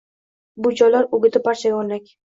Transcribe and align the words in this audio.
Buvijonlar 0.67 1.07
o‘giti 1.19 1.45
barchaga 1.51 1.81
o‘rnak 1.85 2.15